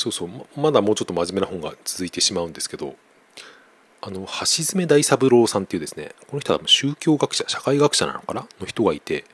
[0.00, 2.96] そうそうまだもうちょっと真面目な本が続いてしまうんですけど
[4.00, 8.46] あの橋爪大三郎さんっていうですねこの人は宗教学者社会学者なのかな？
[8.60, 9.26] の人がいて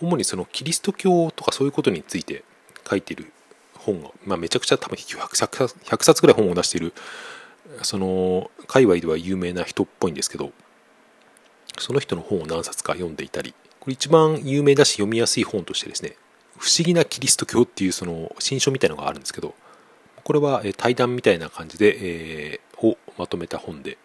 [0.00, 2.44] 主にそのキリスト教とかそういうことについて
[2.88, 3.32] 書いてる
[3.74, 6.92] 本が、まあ、めちゃくちゃ多分 100, 100冊ぐらい本を出している
[7.82, 10.52] その界隈では有名な人っぽいんですけど
[11.80, 16.14] その人の本を何冊か読んでいたりこれ一番有名だし読みやすい本としてですね
[16.58, 19.54] 不思議なキリスト教っていうその新書みたいのがあるんですけど
[20.26, 23.96] これは対談みたいな感じで、えー、をまとめた本で、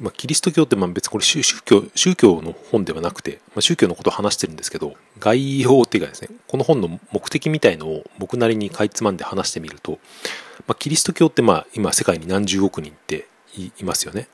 [0.00, 10.00] まあ、キリスト教ってまあ別にこれ宗教宗教の本ではなくて、まあ、宗教のことを話してるんですけど概要っていうかですねこの本の目的みたいのを僕なりにかいつまんで話してみると、
[10.66, 13.28] まあ、キリスト教ってまあ今世界に何十億人って
[13.78, 14.26] いますよね。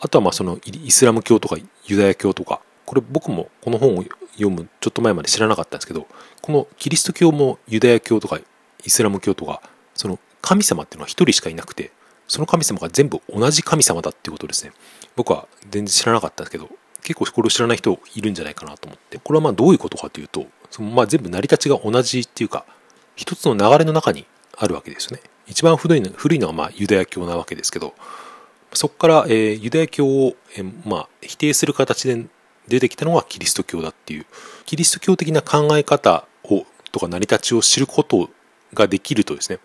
[0.00, 4.04] あとはまあそのイスラム教とかユダヤ教とかこれ僕もこの本を
[4.36, 6.06] 読むちょっと前まで知らなかったんですけど
[6.40, 8.40] このキリスト教もユダヤ教とか
[8.86, 9.60] イスラム教とか
[9.94, 11.92] その神様っていうのは一人しかいなくて
[12.28, 14.72] その神様が全部同じ神様だっていうことですね。
[15.16, 16.68] 僕は全然知らなかったんですけど
[17.02, 19.18] 結構これを知らない人いるんじゃないかなと思って。
[19.18, 22.64] これはまあどういうことかというとそのまあ全部成り立ちが同じっていうか
[23.16, 25.20] 一つの流れの中にあるわけですね。
[25.46, 27.94] 一番古いの古いのはまあユダヤ教なわけですけど
[28.72, 32.24] そこから、えー、ユダヤ教を、えー、まあ、否定する形で
[32.68, 34.26] 出てきたのがキリスト教だっていう。
[34.64, 38.30] キリスト教的な考え方をとか成り立ちを知ること
[38.74, 39.58] ができるとですね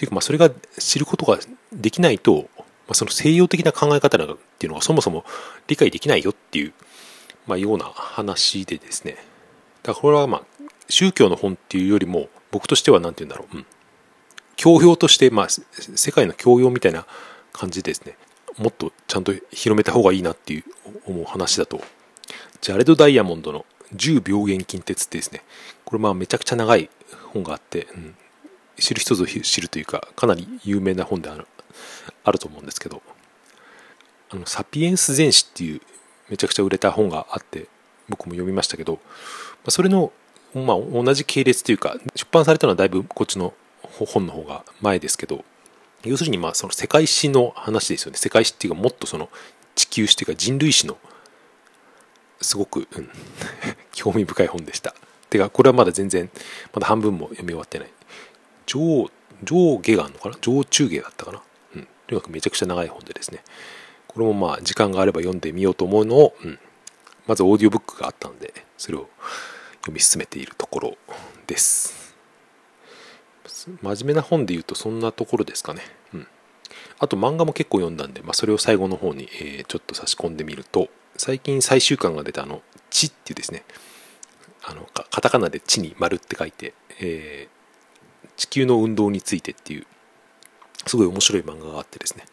[0.00, 0.48] っていうかまあそれが
[0.78, 1.38] 知ることが
[1.74, 2.62] できないと、ま
[2.92, 5.26] あ、その西洋的な考え方っていうのがそもそも
[5.68, 6.72] 理解できないよっていう、
[7.46, 9.16] まあ、ような話でですね。
[9.82, 10.42] だからこれはまあ
[10.88, 13.66] 宗教の本っていうよりも僕としては何て言うんだろう、うん、
[14.56, 17.04] 教養として、まあ、世界の教養みたいな
[17.52, 18.16] 感じですね。
[18.56, 20.64] もっとちゃんと広めた方がいいなっていう
[21.04, 21.82] 思う話だと。
[22.62, 25.42] ジャレド・ダイヤモンドの10病原菌鉄ってですね。
[25.84, 26.88] これまあめちゃくちゃ長い
[27.34, 28.16] 本があって、うん、
[28.80, 31.46] 知る人ぞ知るというかかなり有名な本である
[32.24, 33.02] あると思うんですけど
[34.30, 35.80] あのサピエンス全史っていう
[36.28, 37.66] めちゃくちゃ売れた本があって
[38.08, 38.98] 僕も読みましたけど
[39.68, 40.12] それの、
[40.54, 45.44] まあ、同じ系列というか出版されたのはだいぶこっちの本の方が前ですけど
[46.04, 48.16] 要するにまあその世界史の話ですよね。
[48.16, 49.28] 世界史っていうかもっとその
[49.74, 50.96] 地球史っていうか人類史の
[52.40, 53.10] すごく、うん、
[53.92, 54.94] 興味深い本でした。
[55.28, 56.30] てかこれはまだ全然
[56.72, 57.90] まだ半分も読み終わってない。
[58.70, 59.10] 上
[59.42, 60.36] 上下があるのかな？
[60.40, 61.42] 上中下だったかな？
[61.74, 61.88] うん。
[62.06, 63.42] とにかくめちゃくちゃ長い本でですね。
[64.06, 66.58] これもまあ時間があれば読んでみようと思うのを、うん、
[67.26, 69.08] まずオーディオブックがあったのでそれを
[69.80, 70.96] 読み進めているところ
[71.46, 72.14] です。
[73.82, 75.82] 真面目な本で言うとそんなところですかね。
[76.14, 76.26] うん。
[76.98, 83.64] あと漫画も結構読んだんで、まあ、それを最後の方に、えー、ちょっと差し込んでみると、最近最終巻が出たあの、地っていうですね、
[84.62, 87.59] あの、カタカナで地に丸って書いて、えー、
[88.40, 89.86] 地球の運動についてっていう、
[90.86, 92.24] すごい面白い漫画があってですね、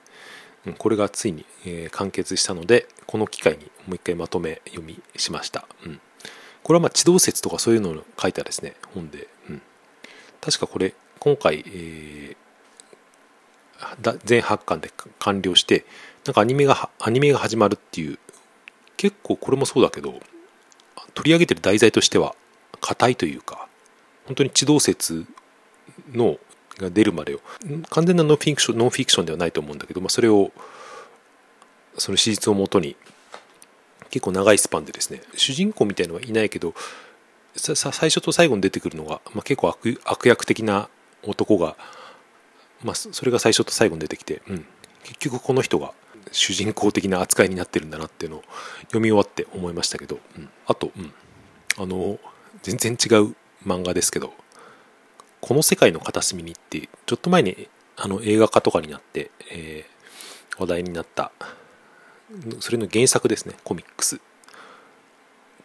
[0.66, 5.68] うん、これがついに、えー、完結したので、この機会にもう一回まとめ読みしました。
[5.86, 6.00] うん。
[6.64, 9.62] これはまあ地動説とかそういうのを書いたですね、本で、うん。
[10.40, 15.86] 確かこれ、今回、えー、全8巻で完了して
[16.26, 18.18] なんかアニメがアニメが始まるっていう
[18.96, 20.20] 結構これもそうだけど
[21.14, 22.36] 取り上げてる題材としては
[22.82, 23.68] 硬いというか
[24.26, 25.26] 本当に地動説
[26.14, 26.38] の
[26.78, 27.42] が出るまでを。
[27.90, 30.52] 完全なノンフィクションノンフィクションではないと思うんだけど、まあ、それを
[31.98, 32.96] その史実をもとに
[34.10, 36.74] 結構長いスパンでですね主人公みたいのはいないけど
[37.56, 40.90] 最初と最後に出てくるのが、まあ、結構悪悪役的な
[41.24, 41.76] 男が、
[42.84, 44.66] まあ、それが最初と最後に出てきて、うん、
[45.04, 45.94] 結局この人が
[46.32, 48.44] 主人公的な扱いになってるんだなっていうのを
[48.84, 51.14] 読み終わって思いましたけど、うん、あと、うん、
[51.78, 52.20] あの
[52.62, 53.36] 全然違う
[53.66, 54.34] 漫画ですけど
[55.42, 61.32] 「この世界の片隅に」ってちょっと前にあの映画化とかになって、えー、話題になった
[62.60, 64.20] それの原作ですねコミックス。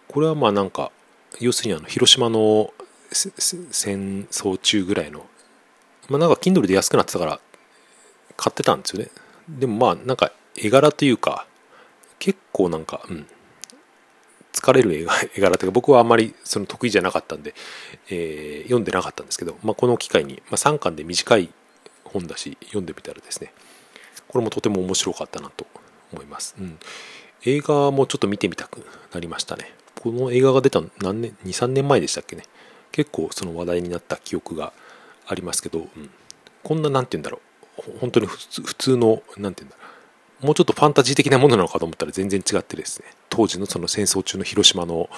[0.08, 0.92] これはまあなんか
[1.40, 2.72] 要するにあの広島の
[3.10, 5.26] 戦争中ぐらいの
[6.08, 7.40] まあ、なんか Kindle で安くなってたから
[8.36, 9.10] 買ってたんですよね。
[9.48, 11.46] でもまあなんか絵柄というか
[12.18, 13.26] 結構なんかうん
[14.52, 17.54] 疲れる絵柄というか僕はあんまりその得意じゃなかったんで、
[18.10, 21.50] えー、読んでなかったんですけど、まあ、この機会に、まあ、3巻で短い
[22.04, 23.52] 本だし読んでみたらですね
[24.28, 25.66] これもとても面白かったなと
[26.12, 26.78] 思います、うん、
[27.44, 29.72] 映画もちょっと見てみたくなりましたね。
[30.00, 32.44] この映画が出た何年23年前でしたっけね。
[32.92, 34.72] 結構その話題になった記憶が
[35.26, 36.10] ありますけど、うん、
[36.62, 37.40] こんな何て言うんだろ
[37.78, 37.98] う。
[38.00, 39.91] 本当に普通普通の何て言うんだろう。
[40.42, 43.06] もうちょっとファンタジー的なものなのかと思ったら全然違ってですね。
[43.28, 45.08] 当時のその戦争中の広島の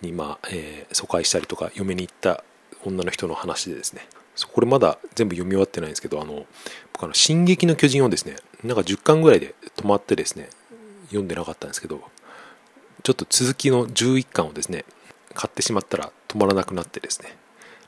[0.00, 2.44] にまあ、えー、疎開したりとか嫁に行った
[2.84, 4.06] 女の人の話でですね。
[4.52, 6.46] これまだ全部読み終わってないんですけどあの
[6.94, 10.48] 僕あの「進撃の巨人」をですねなんか10巻ぐらいで止まってですね
[11.08, 12.00] 読んでなかったんですけど
[13.02, 14.86] ちょっと続きの11巻をですね
[15.34, 17.36] 買ってしまったら止まらなくなってですね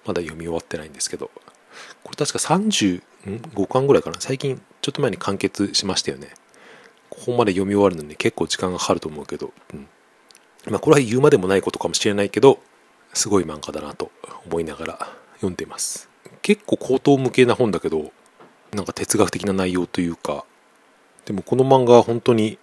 [0.05, 1.31] まだ読み終わってないんですけど
[2.03, 3.01] これ確か35
[3.67, 4.17] 巻ぐらいかな。
[4.21, 6.29] 最近ちょっと前に完結しましたよね。
[7.23, 9.87] ここまで読み終わるのに結構時間がかかると思うけど、うん。
[10.69, 12.59] まあ、これは言うまでもないことかもしれないけど
[13.15, 14.11] すごい漫画だなと
[14.47, 14.99] 思いながら
[15.37, 16.09] 読んでます。
[16.41, 18.13] 結構高等無形な本だけど
[18.73, 20.45] なんか哲学的な内容というか
[21.25, 22.59] でもこの漫画は本当に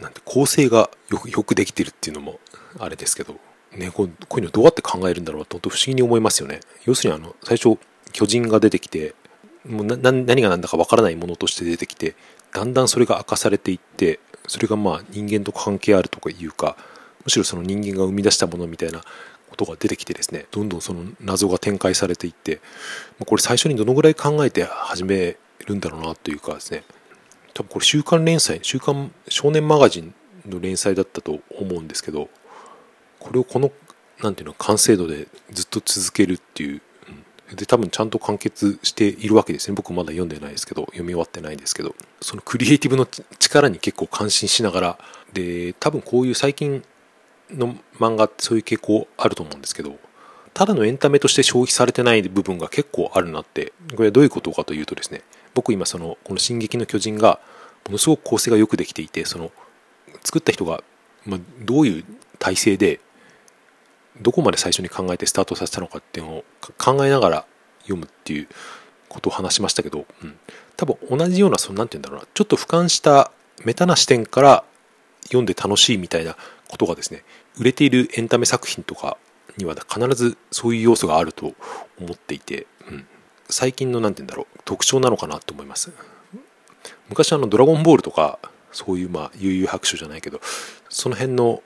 [0.00, 2.40] なんて構成がよくよくできてるっていうのも
[2.78, 3.36] あれですけど、
[3.76, 6.60] ね、こうこういうのどうやって考えるんだろうと本当不思議に思いますよね。
[6.84, 7.78] 要するにあの最初
[8.12, 9.14] 巨人が出てきて
[9.68, 12.14] もうな何が何だかわからないものとして出てきて
[12.52, 16.76] だんだんそれが明かされていってそれがまあ人間と関係あるとかいうか
[17.24, 19.02] むしろその人間が生み出したものみたいな
[19.50, 22.60] ことが出てきてですねどんどんその謎が展開されていって
[23.24, 25.36] これ最初にどのぐらい考えて始め
[25.66, 26.84] るんだろうなというかですね
[27.54, 30.14] 多分これ週刊連載週刊少年マガジン
[30.46, 32.28] の連載だったと思うんですけど
[33.18, 33.72] これをこの
[34.22, 36.82] なんていうの完成度でずっと続けるっていう
[37.54, 39.74] で多分ちゃんと完結しているわけですね。
[39.76, 41.94] 僕まだ読んでないですけど読み終わってないんですけど。
[42.20, 43.06] そのクリエイティブの
[43.38, 44.98] 力に結構感心しながら。
[45.32, 46.82] で多分こういう最近
[47.50, 49.96] の漫画ってそういう傾向あると思うんですけど
[50.54, 55.22] ただのエンタメとして消費されてない部分が結構あるなってこれはどういうことかというとですね
[55.54, 57.40] 僕今そのこの「進撃の巨人」が
[57.86, 59.52] ものすごく構成がよくできていてその
[60.24, 60.82] 作った人が、
[61.24, 62.04] ま、どういう
[62.38, 63.00] 体制で
[64.20, 66.44] どこまで最初に考えてスタートさせたのかっていうのを
[66.78, 67.46] 考えながら
[67.82, 68.48] 読むっていう
[69.08, 70.38] ことを話しましたけど、うん、
[70.76, 73.30] 多分同じようなその何て言うんだろうなちょっと俯瞰した
[73.64, 74.64] メタな視点から
[75.24, 76.36] 読んで楽しいみたいな
[76.68, 77.24] ことがですね
[77.58, 79.16] 売れているエンタメ作品とか
[79.56, 81.54] には必ずそういう要素があると
[81.98, 83.06] 思っていて、うん、
[83.48, 85.92] 最近の何て言うんだろう特徴なのかなと思います。
[87.08, 88.38] 昔あの「ドラゴンボール」とか
[88.72, 90.40] そういうまあ悠々白書じゃないけど
[90.88, 91.62] その辺の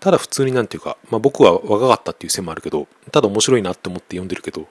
[0.00, 4.66] ただ普通になんていうか、まあ、僕は若かったっていう線もあるけどただ面白いなって思って読んでるけど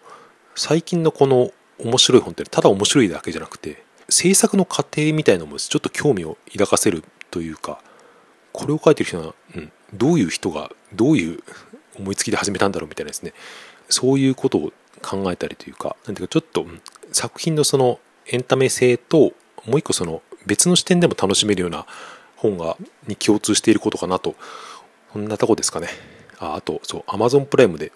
[0.56, 7.82] 最近のこの面白い本ってただ面白いだけじゃなくて制作の過程みたいなのもちょっと興味を抱かせるというか
[8.52, 11.44] これを書いてる人は、うん、どういう人がどういう
[11.98, 13.34] 思いつきで始めたんだろうみたいなですね。
[13.90, 19.34] そういうことを考えたりというかなんていうかちょっと、うん、作品のそのエンタメ性と
[19.66, 21.86] もう一個その別の視点でも楽しめるような
[22.36, 22.78] 本が
[23.08, 24.36] に共通していることかなと
[25.12, 25.88] こんなとこですかね。
[26.38, 27.92] ああとそう Amazon プライムで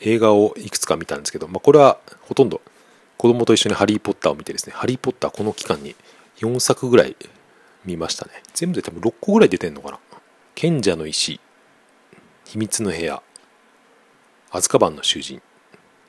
[0.00, 2.60] 映画をいくつか見たんですけど、まあ、これはほとんど
[3.16, 5.94] 子供と一緒にハリー・ポッターを見てですねハリー・ポッターこの期間に
[6.38, 7.16] 4作ぐらい
[7.84, 8.32] 見ましたね。
[8.54, 9.98] 全部で多分6個ぐらい出てんのかな。
[10.54, 11.40] 賢者の石
[12.44, 13.22] 秘密の部屋
[14.50, 15.40] アズカバンの囚人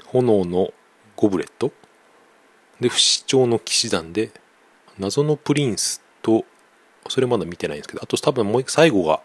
[0.06, 0.74] 炎の
[1.16, 1.72] ゴブレット
[2.80, 4.32] で不死鳥の騎士団で
[4.98, 6.46] 謎のプリンスと
[7.10, 9.22] それまだ見てないんですけどあと多分もう最後が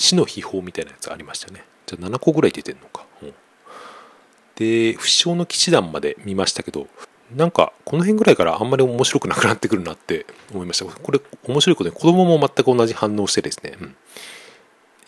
[0.00, 3.34] 死の秘宝みたいなやつありましたねじゃあ7個ぐらい出てんのか、うん、
[4.56, 6.86] で不死鳥の騎士団まで見ましたけど
[7.34, 13.96] なんかこの辺ぐらいからあんまり面白くなくなってくるなって思いましたこれ面白いことに子供も全く同じ反応してですね、うん、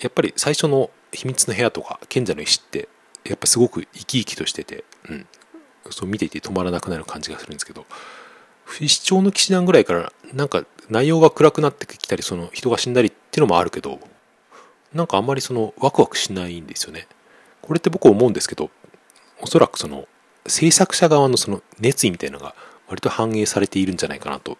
[0.00, 2.89] やっぱり最初の秘密の部屋とか賢者の石って
[3.25, 5.27] やっぱすごく生き生きとしてて、うん、
[5.91, 7.87] そう見ていて止まらなくなる感じがするんですけど
[8.65, 13.99] 不死鳥の騎士団ぐらいからなんか内容が暗くなってきたりその人が死んだりっていうのもあるけど
[14.94, 17.06] なんかあんまりそのワクワクしないんですよね。
[17.63, 18.70] これって僕思うんですけど
[19.41, 20.06] おそらくその
[20.46, 22.55] 制作者側のその熱意みたいなのが
[22.89, 24.58] 割と反映されているんじゃないかなと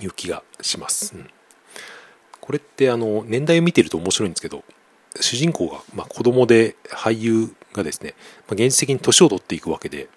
[0.00, 1.28] いう気がします、うん、
[2.40, 4.62] これってあの年代を見てると面白いんですけど
[5.20, 8.14] 主人公がまあ子供で俳優がですね、
[8.48, 10.08] まあ、現実的に年を取っていくわけで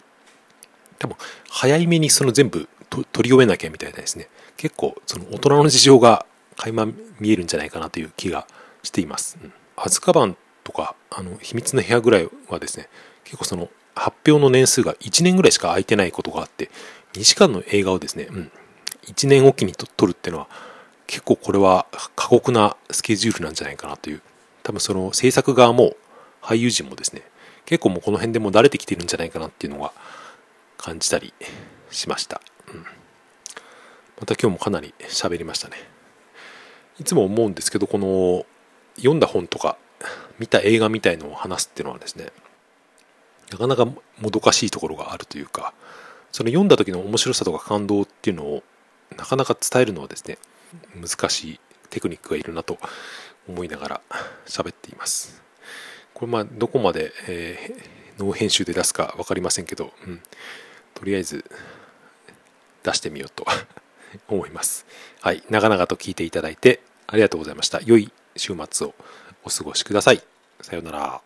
[1.00, 1.16] 多分
[1.50, 6.88] 早いめにその全部取り終えなきゃみたいなですね結構その大人の事情が垣間
[7.20, 8.48] 見えるんじゃないかなという気が
[8.88, 12.90] しています、うん、アズカバンとかあの秘密の部屋ぐらいはですね
[13.24, 16.70] 結構その発表の年数が1年ぐらいしか空いてないことがあって
[17.14, 18.52] 2時間の映画をですね、うん、
[19.08, 20.48] 1年おきに撮るっていうのは
[21.08, 24.22] 結構これは過酷なスケジュールなんじゃないかなという。
[24.68, 25.96] 多分その制作側も
[26.42, 27.22] 俳優陣もですね
[27.66, 29.94] 結構もうこの辺でもう慣れてきてるんじゃないかなっていうのが
[30.78, 31.34] 感じたり
[31.90, 32.84] しました、うん、
[34.20, 35.78] また今日もかなり喋りましたね。
[37.00, 38.46] いつも思うんですけどこの
[38.98, 39.78] 読んだ本とか
[40.40, 42.28] 見た映画みたいのを話すっていうのはですね
[43.52, 45.74] なかなかもどかしいところがあるというか
[46.32, 48.64] その読んだ時の面白さとか感動っていうのを
[49.18, 50.38] なかなか伝えるのはですね
[50.96, 52.78] 難しいテクニックがいるなと
[53.48, 54.02] 思いながら
[54.46, 55.42] 喋っています。
[56.14, 60.22] これまあどこまで、えー、編集で出すか分かりませんけど、うん、
[60.94, 61.46] とりあえず
[62.84, 63.46] 出してみようと
[64.28, 64.86] 思います。
[65.22, 65.44] はい。
[65.50, 67.80] 長々と聞いていただいてありがとうございました。
[67.86, 68.94] 良い週末を
[69.44, 70.22] お過ごしください。
[70.62, 71.22] さようなら。